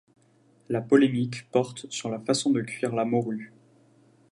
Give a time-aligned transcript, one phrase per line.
[0.67, 3.53] La polémique porte sur la façon de cuire la morue.